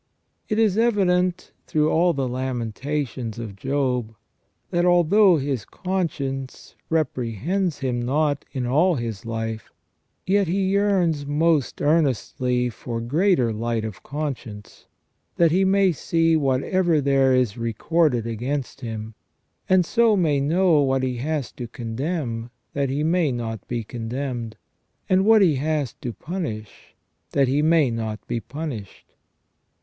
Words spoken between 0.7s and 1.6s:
evident